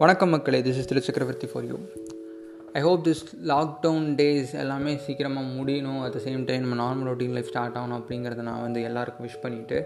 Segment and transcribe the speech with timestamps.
[0.00, 1.78] வணக்கம் மக்களே this is Thiru Chakravarthy for you
[2.72, 6.00] I hope this lockdown days எல்லாமே சீக்கிரமாக முடியணும்.
[6.02, 9.44] அட் த சேம் டைம் நம்ம நார்மல் ரொட்டீன் லைஃப் ஸ்டார்ட் ஆகணும் அப்படிங்கிறத நான் வந்து எல்லாருக்கும் விஷ்
[9.44, 9.82] பண்ணிவிட்டு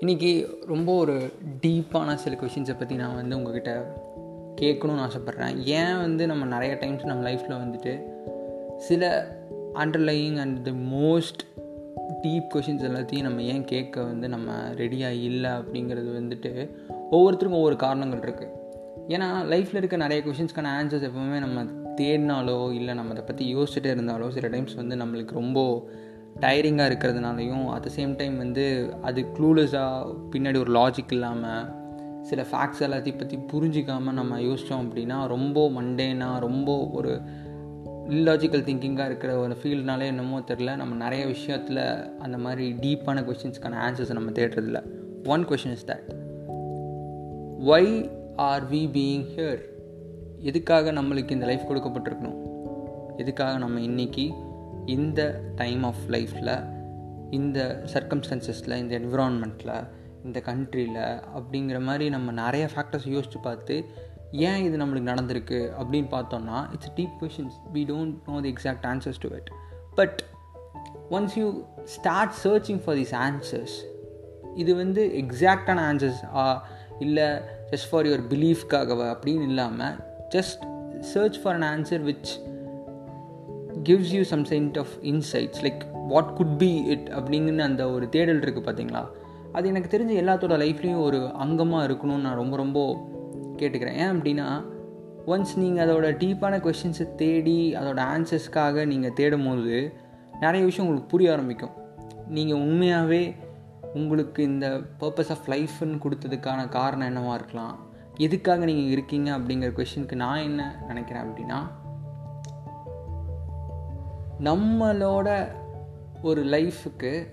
[0.00, 1.30] இன்றைக்கி ரொம்ப ஒரு
[1.66, 3.96] டீப்பான சில கொஷின்ஸை பற்றி நான் வந்து உங்ககிட்ட
[4.60, 5.62] கேட்கணும்னு ஆசைப்பட்றேன்.
[5.62, 8.00] ஏன் வந்து நம்ம நிறைய டைம்ஸ் நம்ம லைஃப்பில் வந்துட்டு
[8.78, 9.32] சில
[9.74, 11.42] underlying and the most
[12.22, 16.70] deep questions எல்லாத்தையும் நம்ம ஏன் கேட்க வந்து நம்ம ரெடியாக இல்லை அப்படிங்கிறது வந்துட்டு
[17.10, 18.55] ஒவ்வொருத்தருக்கும் ஒவ்வொரு காரணங்கள் இருக்குது
[19.08, 21.62] ஏன்னா லைஃப்பில் இருக்க நிறைய கொஷின்ஸ்க்கான ஆன்சர்ஸ் எப்போவுமே நம்ம
[21.96, 25.88] தேடினாலோ இல்லை நம்ம அதை பற்றி யோசிச்சுட்டே இருந்தாலோ சில டைம்ஸ் வந்து நம்மளுக்கு ரொம்ப
[26.40, 31.64] டயரிங்காக இருக்கிறதுனாலையும் அட் த சேம் டைம் வந்து அது க்ளூலெஸ்ஸாக பின்னாடி ஒரு லாஜிக் இல்லாமல்
[32.22, 37.20] சில ஃபேக்ட்ஸ் எல்லாத்தையும் பற்றி புரிஞ்சிக்காமல் நம்ம யோசித்தோம் அப்படின்னா ரொம்ப மண்டேனாக ரொம்ப ஒரு
[38.08, 44.12] இல்லாஜிக்கல் திங்கிங்காக இருக்கிற ஒரு ஃபீல்ட்னாலே என்னமோ தெரில நம்ம நிறைய விஷயத்தில் அந்த மாதிரி டீப்பான கொஷின்ஸ்க்கான ஆன்சர்ஸை
[44.12, 44.82] நம்ம தேடுறதில்ல.
[45.24, 46.14] One question is that
[47.60, 49.60] why are we being here
[50.38, 52.42] எதுக்காக நம்மளுக்கு இந்த லைஃப் கொடுக்கப்பட்டிருக்கணும்?
[53.16, 54.34] எதுக்காக நம்ம இன்றைக்கி
[54.86, 56.74] இந்த டைம் ஆஃப் லைஃப்பில்
[57.30, 59.88] இந்த சர்க்கம்ஸ்டன்சஸில் இந்த என்விரான்மெண்ட்டில்
[60.24, 63.84] இந்த கண்ட்ரியில் அப்படிங்கிற மாதிரி நம்ம நிறைய ஃபேக்டர்ஸ் யோசித்து பார்த்து
[64.32, 69.20] ஏன் இது நம்மளுக்கு நடந்திருக்கு அப்படின்னு பார்த்தோம்னா it's deep questions we don't know the exact answers
[69.20, 69.50] to it
[69.94, 70.24] but
[71.10, 73.76] once you start searching for these answers
[74.54, 76.58] இது வந்து எக்ஸாக்டான ஆன்சர்ஸ்
[76.98, 79.94] இல்லை ஜஸ்ட் ஃபார் யுவர் பிலீஃப்காகவா அப்படின்னு இல்லாமல்
[80.34, 80.62] just
[81.00, 82.30] search for an answer which
[83.82, 88.40] gives you some sense of insights like what could be it அப்படிங்கிற அந்த ஒரு தேடல்
[88.40, 89.06] இருக்குது பார்த்தீங்களா
[89.52, 93.06] அது எனக்கு தெரிஞ்ச எல்லாத்தோட லைஃப்லேயும் ஒரு அங்கமாக இருக்கணும்னு நான் ரொம்ப ரொம்ப
[93.56, 93.96] கேட்டுக்கிறேன்.
[93.96, 94.64] ஏன் அப்படின்னா
[95.26, 99.92] ஒன்ஸ் நீங்கள் அதோட டீப்பான கொஷின்ஸை தேடி அதோட ஆன்சர்ஸ்க்காக நீங்கள் தேடும் போது
[100.40, 101.70] நிறைய விஷயம் உங்களுக்கு புரிய ஆரம்பிக்கும்.
[102.28, 103.34] நீங்கள் உண்மையாகவே
[103.94, 107.78] உங்களுக்கு இந்த பர்பஸ் ஆஃப் லைஃப்னு கொடுத்ததுக்கான காரணம் என்னவாக இருக்கலாம்?
[108.16, 111.66] எதுக்காக நீங்கள் இருக்கீங்க அப்படிங்கிற கொஷனுக்கு நான் என்ன நினைக்கிறேன் அப்படின்னா
[114.40, 115.48] நம்மளோட
[116.22, 117.26] ஒரு லைஃபுக்கு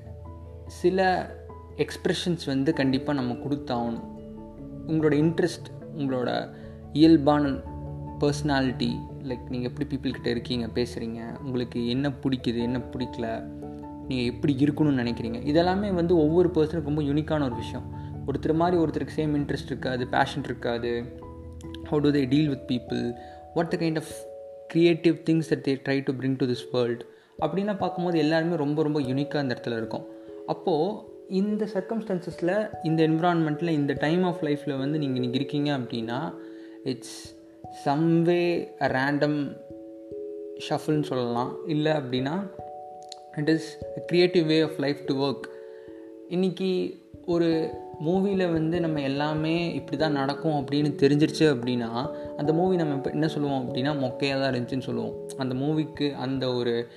[0.68, 1.30] சில
[1.78, 4.12] எக்ஸ்ப்ரெஷன்ஸ் வந்து கண்டிப்பாக நம்ம கொடுத்தாகணும்.
[4.88, 6.53] உங்களோட இன்ட்ரெஸ்ட் உங்களோட
[6.94, 7.50] இயல்பான
[8.20, 13.47] பர்சனாலிட்டி லைக் நீங்கள் எப்படி பீப்புள்கிட்ட இருக்கீங்க பேசுகிறீங்க உங்களுக்கு என்ன பிடிக்குது என்ன பிடிக்கல
[14.08, 15.40] நீங்கள் எப்படி இருக்கணும்னு நினைக்கிறீங்க?
[15.52, 17.86] இதெல்லாமே வந்து ஒவ்வொரு பர்சனுக்கு ரொம்ப யூனிக்கான ஒரு விஷயம்.
[18.28, 21.03] ஒருத்தர் மாதிரி ஒருத்தருக்கு சேம் இன்ட்ரெஸ்ட் இருக்காது பேஷன் இருக்காது.
[21.91, 23.14] How do they deal with people
[23.53, 24.14] what the kind of
[24.74, 27.06] creative things that they try to bring to this world
[27.41, 30.06] அப்படின்னா பார்க்கும்போது எல்லாருமே ரொம்ப ரொம்ப யூனிக்காக அந்த இடத்துல இருக்கும்.
[30.47, 30.94] அப்போது
[31.28, 36.34] இந்த சர்க்கம்ஸ்டன்சஸில் இந்த என்விரான்மெண்ட்டில் இந்த டைம் ஆஃப் லைஃப்பில் வந்து நீங்கள் இன்றைக்கி இருக்கீங்க அப்படின்னா
[36.84, 37.38] இட்ஸ்
[37.85, 38.44] சம்வே
[38.80, 39.58] ரேண்டம்
[40.70, 41.58] ஷஃபிள்னு சொல்லலாம்.
[41.68, 42.35] இல்லை அப்படின்னா
[43.36, 43.78] it is
[44.12, 45.42] creative way of life to work
[46.30, 47.70] இன்றைக்கி ஒரு
[48.06, 53.28] மூவியில் வந்து நம்ம எல்லாமே இப்படி தான் நடக்கும் அப்படின்னு தெரிஞ்சிருச்சு அப்படின்னா அந்த மூவி நம்ம இப்போ என்ன
[53.28, 55.30] சொல்லுவோம் அப்படின்னா மொக்கையாக தான் இருந்துச்சுன்னு சொல்லுவோம்.
[55.38, 56.88] அந்த மூவிக்கு அந்த ஒரு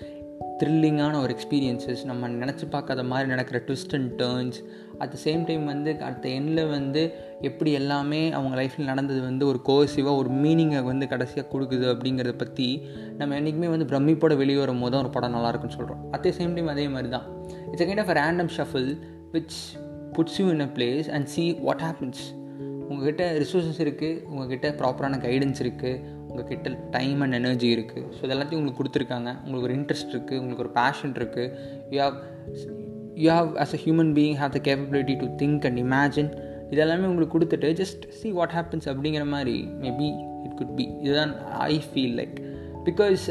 [0.60, 4.58] த்ரில்லிங்கான ஒரு எக்ஸ்பீரியன்ஸஸ் நம்ம நினச்சி பார்க்காத மாதிரி நடக்கிற twist and turns
[4.98, 7.02] at the same time வந்து அட் த எண்டில் வந்து
[7.40, 12.68] எப்படி எல்லாமே அவங்க லைஃப்பில் நடந்தது வந்து ஒரு கோசிவாக ஒரு மீனிங்கை வந்து கடைசியாக கொடுக்குது அப்படிங்கிறத பற்றி
[13.16, 16.54] நம்ம என்றைக்குமே வந்து பிரமிப்போட வெளியே வரும் போது தான் ஒரு படம் நல்லாயிருக்குன்னு சொல்கிறோம் அட் த சேம்
[16.54, 17.26] டைம் அதே மாதிரி தான்.
[17.70, 18.90] It's a kind of random shuffle
[19.32, 19.56] which
[20.12, 22.22] puts you in a place and see what happens
[22.88, 28.80] உங்கள்கிட்ட ரிசோர்ஸஸ் இருக்குது உங்கள்கிட்ட ப்ராப்பரான கைடன்ஸ் இருக்குது உங்கள்கிட்ட டைம் அண்ட் எனர்ஜி இருக்குது ஸோ இதெல்லாத்தையும் உங்களுக்கு
[28.80, 29.30] கொடுத்துருக்காங்க.
[29.44, 31.46] உங்களுக்கு ஒரு இன்ட்ரெஸ்ட் இருக்குது உங்களுக்கு ஒரு பேஷன் இருக்குது
[31.94, 32.16] you have
[33.24, 36.30] you have as a human being have the capability to think and imagine
[36.74, 40.08] இதெல்லாமே உங்களுக்கு கொடுத்துட்டு ஜஸ்ட் சி வாட் ஹேப்பன்ஸ் அப்படிங்கிற மாதிரி மேபி
[40.46, 41.34] இட் குட் பி இதுதான்
[41.72, 42.36] I feel like
[42.88, 43.24] because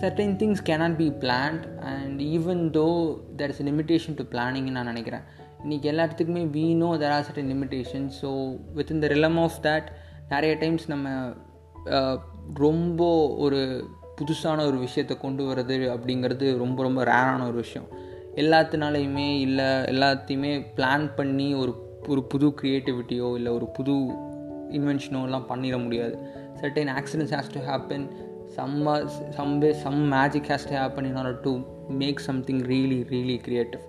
[0.00, 2.86] certain things cannot be planned and even though
[3.38, 5.24] there is limitation to பிளானிங்னு நான் நினைக்கிறேன்.
[5.64, 8.28] இன்றைக்கி எல்லா இடத்துக்குமே we know there are certain limitation so
[8.94, 9.88] within the realm of that
[10.30, 11.32] நிறைய times நம்ம
[12.54, 13.84] ரொம்ப ஒரு
[14.16, 17.88] புதுசான ஒரு விஷயத்தை கொண்டு வர்றது அப்படிங்கிறது ரொம்ப ரொம்ப ரேரான ஒரு விஷயம்.
[18.34, 23.92] எல்லாத்தினாலையுமே இல்லை எல்லாத்தையுமே பிளான் பண்ணி ஒரு ஒரு புது க்ரியேட்டிவிட்டியோ இல்லை ஒரு புது
[24.70, 26.18] இன்வென்ஷனோ எல்லாம் பண்ணிட முடியாது.
[26.60, 28.08] Certain accidents has to happen
[28.46, 33.38] some some some magic magic has happen in in order to make something really really
[33.48, 33.80] creative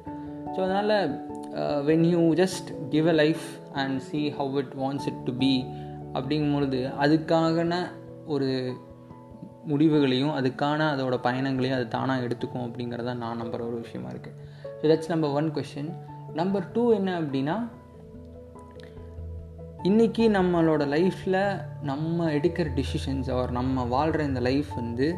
[0.46, 1.26] so அதனால்
[1.60, 3.42] when you just give a life
[3.74, 5.66] and see how it wants it to be
[6.14, 7.88] அப்படிங்கும் பொழுது அதுக்கான
[8.26, 8.76] ஒரு
[9.66, 14.36] முடிவுகளையும் அதுக்கான அதோட பயணங்களையும் அது தானாக எடுத்துக்கும் அப்படிங்கிறத நான் நம்புகிற ஒரு விஷயமா இருக்குது
[14.82, 15.94] so that's number one question
[16.34, 17.80] number two என்ன அப்படின்னா
[19.84, 25.16] இன்றைக்கி நம்மளோட லைஃப்பில் நம்ம எடுக்கிற டிசிஷன்ஸ் அவர் நம்ம வாழ்கிற இந்த லைஃப் வந்து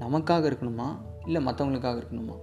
[0.00, 0.96] நமக்காக இருக்கணுமா?
[1.26, 2.36] இல்லை மற்றவங்களுக்காக இருக்கணுமா?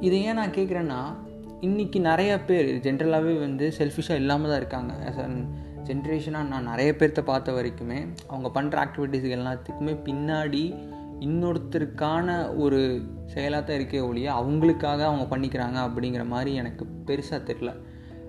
[0.00, 1.14] இதை ஏன் நான் கேட்குறேன்னா
[1.60, 4.94] இன்றைக்கி நிறைய பேர் ஜென்ரலாகவே வந்து செல்ஃபிஷாக இல்லாமல் தான் இருக்காங்க.
[5.10, 13.00] ஆஸ் அன் ஜென்ரேஷனாக நான் நிறைய பேர்த்த பார்த்த வரைக்குமே அவங்க பண்ணுற ஆக்டிவிட்டீஸ் எல்லாத்துக்குமே பின்னாடி இன்னொருத்தருக்கான ஒரு
[13.26, 17.74] செயலாக தான் இருக்கே ஒழிய அவங்களுக்காக அவங்க பண்ணிக்கிறாங்க அப்படிங்கிற மாதிரி எனக்கு பெருசாக தெரில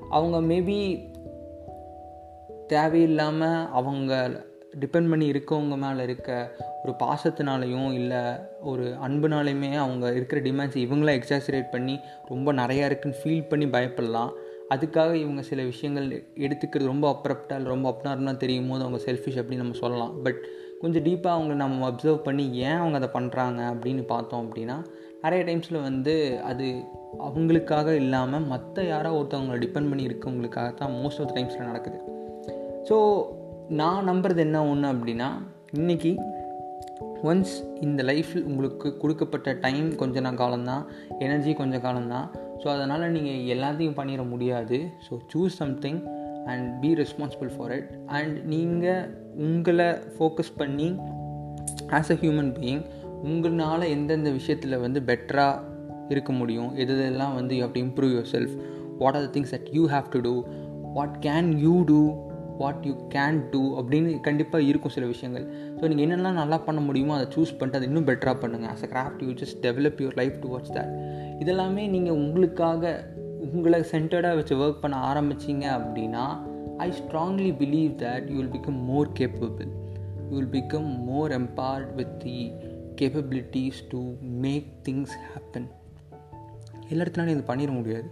[0.09, 1.07] அவங்க மேபி
[2.67, 4.41] தேவையில்லாமல் அவங்க
[4.79, 6.51] டிபெண்ட் பண்ணி இருக்கவங்க மேலே இருக்க
[6.83, 8.17] ஒரு பாசத்தினாலையும் இல்லை
[8.61, 14.31] ஒரு அன்புனாலையுமே அவங்க இருக்கிற டிமாண்ட்ஸ் இவங்களாம் எக்ஸாசரேட் பண்ணி ரொம்ப நிறையா இருக்குன்னு ஃபீல் பண்ணி பயப்படலாம்.
[14.75, 19.73] அதுக்காக இவங்க சில விஷயங்கள் எடுத்துக்கிறது ரொம்ப அப்ரப்டாக ரொம்ப அப்னார்மலாக தெரியும் போது அவங்க செல்ஃபிஷ் அப்படின்னு நம்ம
[19.73, 20.21] சொல்லலாம்.
[20.23, 20.39] பட்
[20.79, 24.83] கொஞ்சம் டீப்பாக அவங்க நம்ம அப்சர்வ் பண்ணி ஏன் அவங்க அதை பண்ணுறாங்க அப்படின்னு பார்த்தோம் அப்படின்னா
[25.21, 26.83] நிறைய டைம்ஸில் வந்து அது
[27.19, 31.99] அவங்களுக்காக இல்லாமல் மற்ற யாரோ ஒருத்தவங்களை டிபெண்ட் பண்ணி இருக்கவங்களுக்காக தான் மோஸ்ட் ஆஃப் த டைம்ஸில் நடக்குது.
[32.83, 33.25] ஸோ
[33.71, 35.27] நான் நம்புறது என்ன ஒன்று அப்படின்னா
[35.75, 36.19] இன்றைக்கி
[37.23, 40.85] ஒன்ஸ் இந்த லைஃப்பில் உங்களுக்கு கொடுக்கப்பட்ட டைம் கொஞ்ச நாள் காலம்தான்
[41.19, 44.91] எனர்ஜி கொஞ்சம் காலம்தான் ஸோ அதனால் நீங்கள் எல்லாத்தையும் பண்ணிட முடியாது.
[45.09, 45.99] So choose something
[46.45, 50.89] and be responsible for it and நீங்கள் உங்களை ஃபோக்கஸ் பண்ணி
[51.91, 52.83] ஆஸ் அ ஹியூமன் பீயிங்
[53.23, 55.63] உங்களால் எந்தெந்த விஷயத்தில் வந்து பெட்டராக
[56.09, 58.53] இருக்க முடியும் எது எதெல்லாம் வந்து you have to improve your self
[58.99, 60.43] what are the things that you have to do
[60.93, 61.99] what can you do
[62.59, 65.45] what you can do அப்படின்னு கண்டிப்பாக இருக்கும் சில விஷயங்கள்.
[65.79, 68.89] ஸோ நீங்கள் என்னெல்லாம் நல்லா பண்ண முடியுமோ அதை சூஸ் பண்ணிட்டு அதை இன்னும் பெட்டராக பண்ணுங்கள் as a
[68.95, 70.91] craft you just develop your life towards that
[71.43, 72.93] இதெல்லாமே நீங்கள் உங்களுக்காக
[73.53, 76.25] உங்களை சென்டர்டாக வச்சு ஒர்க் பண்ண ஆரம்பிச்சிங்க அப்படின்னா
[76.85, 79.69] I strongly believe that you will become more capable
[80.29, 82.37] you will become more empowered with the
[83.01, 83.99] capabilities to
[84.45, 85.67] make things happen
[86.91, 88.07] எல்லா இடத்துலையும் இது பண்ணிட முடியாது.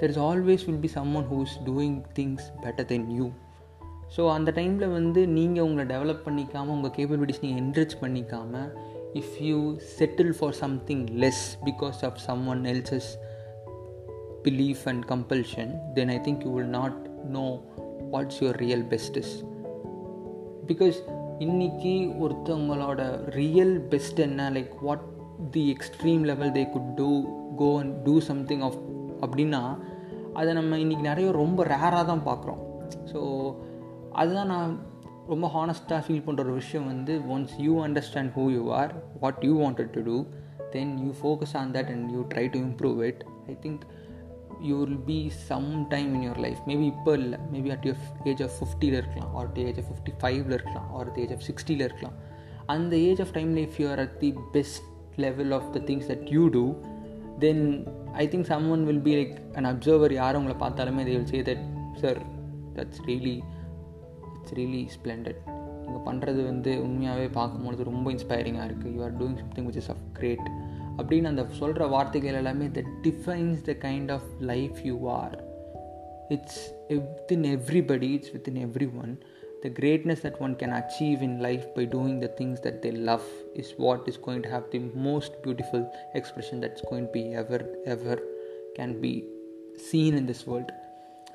[0.00, 3.26] There is always will be someone who is doing things better than you
[4.16, 8.70] so அந்த டைமில் வந்து நீங்கள் உங்களை டெவலப் பண்ணிக்காமல் உங்கள் கேப்பபிலிட்டிஸ் நீங்கள் enrich பண்ணிக்காமல்
[9.14, 12.16] if you settle for something less because of
[12.46, 13.10] someone else's
[14.42, 17.60] belief and compulsion then I think you will not know
[18.12, 19.32] what's your real bests
[20.66, 20.94] because
[21.38, 24.50] இன்றைக்கி ஒருத்தவங்களோட real best என்ன?
[24.50, 25.00] Like what
[25.50, 28.76] the extreme level they could to go and do something of
[29.20, 29.78] அப்படின்னா
[30.34, 32.60] அதை நம்ம இன்றைக்கி நிறைய ரொம்ப ரேராக தான் பார்க்குறோம்.
[33.12, 33.20] ஸோ
[34.12, 34.72] அதுதான் நான்
[35.26, 39.52] ரொம்ப ஹானஸ்ட்டாக ஃபீல் பண்ணுற ஒரு விஷயம் வந்து once you understand who you are what you
[39.62, 40.16] wanted to do
[40.70, 43.82] then you focus on that and you try to improve it I think
[44.68, 47.38] you will be some time in your life maybe இப்போ இல்லை.
[47.52, 47.94] Maybe at you
[48.24, 49.30] age of ஃபிஃப்டியில் இருக்கலாம்.
[49.34, 50.88] R age of fifty ஃபைவ்ல இருக்கலாம்.
[50.94, 52.16] R age of சிக்ஸ்டியில் இருக்கலாம்.
[52.66, 54.82] அந்த age of டைமில் if you are at the best
[55.16, 56.64] level of the things that you do
[57.38, 57.64] then
[58.12, 61.64] I think someone will be like an observer யாரும் உங்களை பார்த்தாலுமே they will say that
[62.02, 62.20] sir
[62.76, 63.36] that's really
[64.42, 65.40] it's really splendid
[65.84, 70.04] நீங்கள் பண்ணுறது வந்து உண்மையாகவே பார்க்கும்பொழுது ரொம்ப இன்ஸ்பைரிங்காக இருக்குது you are doing something which is of
[70.12, 70.46] great
[70.98, 75.36] அப்படின்னு அந்த சொல்கிற வார்த்தைகள் எல்லாமே the defines the kind of life you are
[76.28, 76.60] it's
[77.36, 78.60] within everybody it's within
[79.04, 79.14] everyone
[79.64, 83.26] the greatness that one can achieve in life by doing the things that they love
[83.54, 85.82] is what is going to have the most beautiful
[86.14, 87.60] expression that's going to be ever
[87.94, 88.16] ever
[88.78, 89.12] can be
[89.88, 90.70] seen in this world.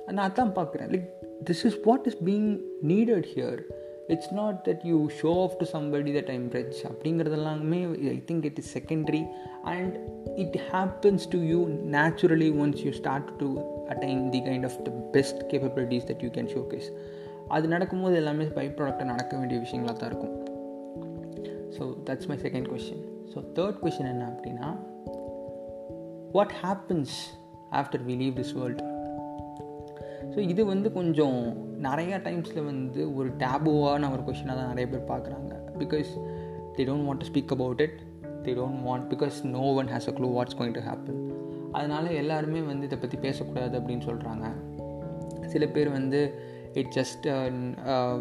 [0.08, 0.90] நான் அதான் பார்க்குறேன்.
[0.90, 1.08] Like
[1.46, 3.60] this is what is being needed here
[4.08, 8.58] it's not that you show off to somebody that I'm rich அப்படிங்கிறதெல்லாமே I think it
[8.58, 9.28] is secondary
[9.64, 9.96] and
[10.36, 13.54] it happens to you naturally once you start to
[13.88, 16.92] attain the kind of the best capabilities that you can showcase
[17.48, 20.36] அது நடக்கும்போது எல்லாமே by ப்ராடக்டாக நடக்க வேண்டிய விஷயங்களாக தான் இருக்கும்.
[21.78, 24.76] So that's my second question so third question என்ன அப்படின்னா
[26.32, 27.16] what happens
[27.72, 28.97] after we leave this world
[30.38, 31.38] so இது வந்து கொஞ்சம்
[31.86, 35.52] நிறையா டைம்ஸில் வந்து ஒரு டேபுவான ஒரு கொஷினாக தான் நிறைய பேர் பார்க்குறாங்க.
[35.80, 36.10] Because
[36.76, 37.96] they don't want to speak about it
[38.46, 41.18] they don't want because no one has a clue what's going to happen
[41.78, 44.46] அதனால் எல்லாருமே வந்து இதை பற்றி பேசக்கூடாது அப்படின்னு சொல்கிறாங்க
[45.54, 46.20] சில பேர் வந்து
[46.82, 47.26] it just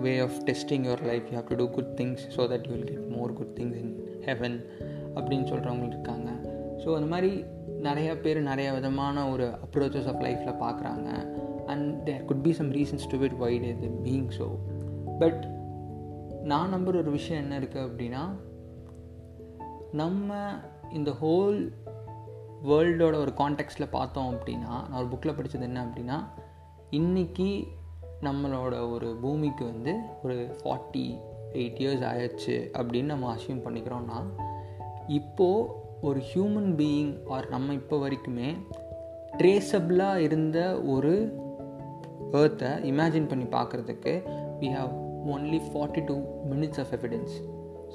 [0.06, 2.88] way of testing your life you have to do good things so that you will
[2.92, 3.94] get more good things in
[4.28, 4.58] heaven
[5.16, 6.30] அப்படின்னு சொல்கிறவங்க இருக்காங்க.
[6.84, 7.32] ஸோ அந்த மாதிரி
[7.88, 11.10] நிறையா பேர் நிறைய விதமான ஒரு அப்ரோச்சஸ் ஆஃப் லைஃப்பில் பார்க்குறாங்க.
[11.66, 14.46] And there could be some reasons to wit white இது பீயிங் ஸோ
[15.18, 15.42] பட்
[16.42, 18.22] நான் நம்புகிற ஒரு விஷயம் என்ன இருக்குது அப்படின்னா
[19.92, 20.30] நம்ம
[20.92, 21.58] இந்த ஹோல்
[22.62, 26.18] வேர்ல்டோட ஒரு கான்டெக்ட்டில் பார்த்தோம் அப்படின்னா நான் ஒரு புக்கில் படித்தது என்ன அப்படின்னா
[26.90, 27.50] இன்றைக்கி
[28.22, 29.92] நம்மளோட ஒரு பூமிக்கு வந்து
[30.22, 31.06] ஒரு ஃபார்ட்டி
[31.52, 34.18] எயிட் இயர்ஸ் ஆயிடுச்சு அப்படின்னு நம்ம அசியூம் பண்ணிக்கிறோன்னா
[35.06, 35.68] இப்போது
[36.00, 38.48] ஒரு ஹியூமன் பீயிங் ஆர் நம்ம இப்போ வரைக்குமே
[39.36, 41.14] ட்ரேசபிளாக இருந்த ஒரு
[42.36, 44.14] பேர்த்தை இமேஜின் பண்ணி பார்க்குறதுக்கு
[44.60, 44.94] we have
[45.26, 46.16] only forty two
[46.50, 47.36] minutes of evidence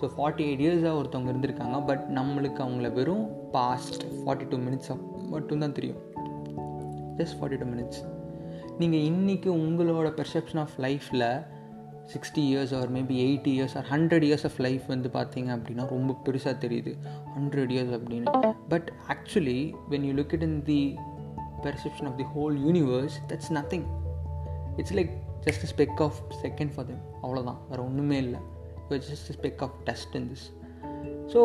[0.02, 4.92] so forty eight இயர்ஸாக ஒருத்தவங்க இருந்திருக்காங்க பட் நம்மளுக்கு அவங்கள வெறும் பாஸ்ட் ஃபார்ட்டி டூ மினிட்ஸ்
[5.30, 5.98] மட்டும்தான் தெரியும்.
[7.18, 8.02] ஜஸ்ட் ஃபார்ட்டி டூ மினிட்ஸ்
[8.80, 11.44] நீங்கள் இன்றைக்கி உங்களோட பெர்செப்ஷன் ஆஃப் லைஃப்பில்
[12.14, 16.18] sixty years or maybe eighty years or hundred years of life வந்து பார்த்தீங்க அப்படின்னா ரொம்ப
[16.26, 16.94] பெருசாக தெரியுது.
[17.38, 18.54] ஹண்ட்ரட் இயர்ஸ் அப்படின்னு.
[18.70, 20.96] But actually when you look it in the
[21.64, 23.86] perception of the whole universe that's nothing
[24.82, 25.14] it's like
[25.46, 28.42] just speck of second for them அவ்வளோதான் வேறு ஒன்றுமே இல்லை.
[28.90, 30.48] Just speck of dust in this
[31.34, 31.42] so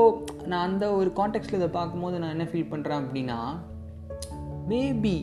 [0.47, 3.39] நான் அந்த ஒரு கான்டெக்ட்டில் இதை பார்க்கும்போது நான் என்ன ஃபீல் பண்ணுறேன் அப்படின்னா
[4.69, 5.17] maybe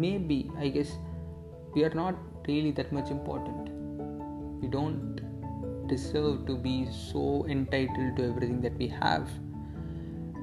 [0.00, 0.92] maybe I guess
[1.74, 3.66] we are not really that much important
[4.60, 5.18] we don't
[5.86, 6.76] deserve to be
[7.08, 7.22] so
[7.56, 9.26] entitled to everything that we have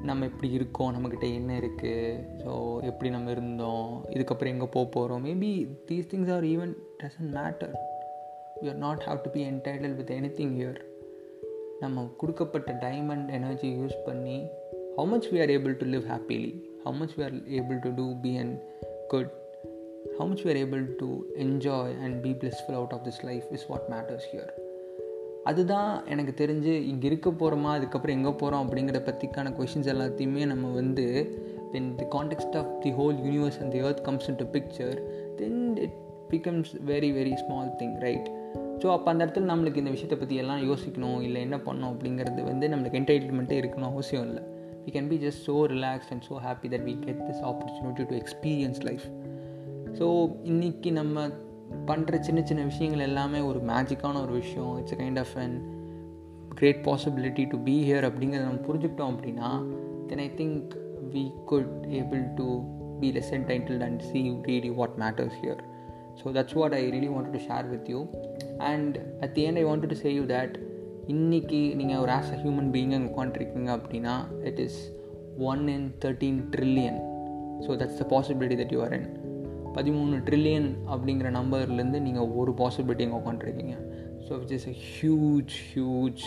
[0.06, 5.52] நம்ம எப்படி இருக்கோம் நம்மக்கிட்ட என்ன இருக்குது ஸோ எப்படி நம்ம இருந்தோம் இதுக்கப்புறம் எங்கே போக போகிறோம் maybe
[5.88, 7.74] these things are even doesn't matter
[8.62, 10.80] we are not have to be entitled with anything here
[11.80, 14.38] நம்ம கொடுக்கப்பட்ட டைமண்ட் எனர்ஜி யூஸ் பண்ணி
[14.98, 16.52] how much we are able to live happily
[16.86, 18.56] how much we are able to do be and
[19.08, 19.34] good
[20.18, 21.10] how much we are able to
[21.46, 24.54] enjoy and be blissful out of this life is what matters here
[25.46, 31.06] அதுதான் எனக்கு தெரிஞ்சு இங்கே இருக்க போகிறோமா அதுக்கப்புறம் எங்கே போகிறோம் அப்படிங்கிற பற்றிக்கான கொஷின்ஸ் எல்லாத்தையுமே நம்ம வந்து
[31.72, 34.98] then the context of the whole universe and the earth comes into picture
[35.36, 35.96] then it
[36.30, 38.30] becomes very very small thing right
[38.80, 42.68] so அப்போ அந்த இடத்துல நம்மளுக்கு இந்த விஷயத்தை பற்றி எல்லாம் யோசிக்கணும் இல்லை என்ன பண்ணணும் அப்படிங்கிறது வந்து
[42.68, 44.44] நம்மளுக்கு என்டர்டைன்மெண்ட்டே இருக்கணும் அவசியம் இல்லை.
[44.86, 48.18] We can be just so relax and so happy that we get this opportunity to
[48.18, 49.02] experience life
[49.94, 51.30] so இன்றைக்கி நம்ம
[51.88, 54.78] பண்ணுற சின்ன சின்ன விஷயங்கள் எல்லாமே ஒரு மேஜிக்கான ஒரு விஷயம்.
[54.78, 55.56] It's kind of an
[56.56, 59.50] great possibility to be here அப்படிங்கிறத நம்ம புரிஞ்சுக்கிட்டோம் அப்படின்னா
[60.08, 60.74] then I think
[61.14, 62.48] we could able to
[63.00, 65.62] be less entitled and see really what matters here
[66.24, 68.02] so that's what I really want to share with you
[68.58, 70.56] and at the end I want to say you that
[71.08, 74.80] இன்றைக்கி நீங்கள் ஒரு as a human being அங்கே உட்காந்துருக்கீங்க அப்படின்னா it is
[75.38, 77.00] one in thirteen trillion
[77.60, 79.08] so that's the possibility that you are in
[79.76, 83.76] பதிமூணு trillion அப்படிங்கிற நம்பர்லேருந்து நீங்கள் ஒரு பாசிபிலிட்டி இங்கே உட்காந்துருக்கீங்க
[84.28, 86.24] so which is a huge huge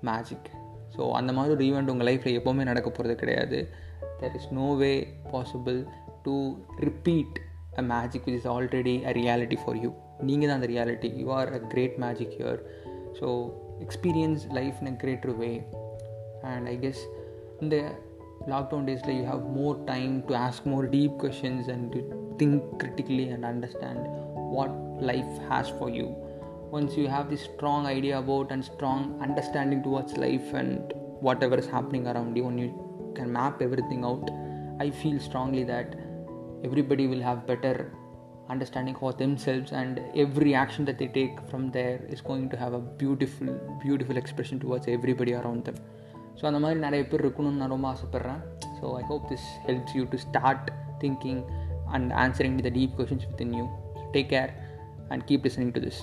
[0.00, 0.48] magic
[0.96, 3.68] so அந்த மாதிரி ஒரு ஈவெண்ட் உங்கள் லைஃப்பில் எப்போவுமே நடக்க போகிறது கிடையாது.
[4.20, 5.86] There is no way possible
[6.22, 7.38] to repeat
[7.78, 11.52] a magic which is already a reality for you நீங்கள் தான் அந்த reality you are
[11.52, 12.60] a great magic your
[13.20, 13.28] so
[13.78, 15.66] experience life in a greater way
[16.42, 17.02] and I guess
[17.60, 17.76] இந்த
[18.46, 22.62] lockdown days like you have more time to ask more deep questions and to think
[22.78, 23.98] critically and understand
[24.56, 24.70] what
[25.02, 26.14] life has for you.
[26.70, 31.66] Once you have this strong idea about and strong understanding towards life and whatever is
[31.66, 34.30] happening around you and you can map everything out
[34.84, 35.94] i feel strongly that
[36.68, 37.74] everybody will have better
[38.54, 42.74] understanding for themselves and every action that they take from there is going to have
[42.78, 43.52] a beautiful
[43.84, 45.76] beautiful expression towards everybody around them
[46.34, 48.40] so அந்த மாதிரி நிறைய பேர் இருக்கணும்னு நான் ரொம்ப ஆசைப்பட்றேன்.
[48.78, 51.42] So I hope this helps you to start thinking
[51.86, 53.66] and answering to the deep questions within you
[54.12, 54.52] take care
[55.08, 56.02] and keep listening to this